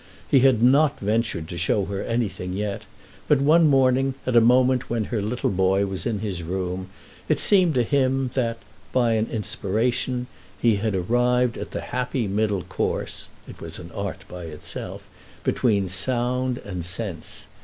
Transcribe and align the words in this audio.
He 0.27 0.39
had 0.39 0.63
not 0.63 0.99
ventured 0.99 1.47
to 1.49 1.59
show 1.59 1.85
her 1.85 2.01
anything 2.01 2.53
yet, 2.53 2.87
but 3.27 3.39
one 3.39 3.67
morning, 3.67 4.15
at 4.25 4.35
a 4.35 4.41
moment 4.41 4.89
when 4.89 5.03
her 5.03 5.21
little 5.21 5.51
boy 5.51 5.85
was 5.85 6.07
in 6.07 6.21
his 6.21 6.41
room, 6.41 6.87
it 7.29 7.39
seemed 7.39 7.75
to 7.75 7.83
him 7.83 8.31
that, 8.33 8.57
by 8.93 9.11
an 9.13 9.27
inspiration, 9.27 10.25
he 10.59 10.77
had 10.77 10.95
arrived 10.95 11.55
at 11.55 11.69
the 11.69 11.81
happy 11.81 12.27
middle 12.27 12.63
course 12.63 13.27
(it 13.47 13.61
was 13.61 13.77
an 13.77 13.91
art 13.93 14.27
by 14.27 14.45
itself), 14.45 15.07
between 15.43 15.87
sound 15.87 16.57
and 16.65 16.83
sense. 16.83 17.45